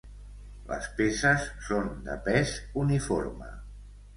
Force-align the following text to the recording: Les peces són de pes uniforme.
Les 0.69 0.87
peces 1.01 1.45
són 1.67 1.91
de 2.09 2.15
pes 2.31 2.57
uniforme. 2.85 3.53